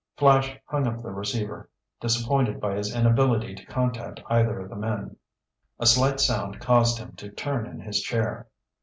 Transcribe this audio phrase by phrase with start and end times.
[0.17, 1.69] Flash hung up the receiver,
[1.99, 5.15] disappointed by his inability to contact either of the men.
[5.79, 8.47] A slight sound caused him to turn in his chair.